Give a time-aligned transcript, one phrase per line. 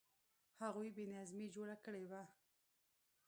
[0.61, 2.21] هغوی بې نظمي جوړه کړې وه.